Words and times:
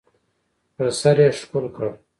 پر 0.75 0.87
سر 0.99 1.17
یې 1.23 1.29
ښکل 1.39 1.65
کړ. 1.75 1.85